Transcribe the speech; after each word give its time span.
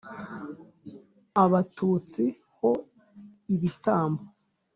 abatutsi 1.43 2.23
ho 2.57 2.71
ibitambo” 3.55 4.23